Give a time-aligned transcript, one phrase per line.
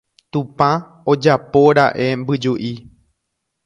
[0.31, 0.69] Tupã
[1.11, 2.73] ojapóra'e mbyju'i.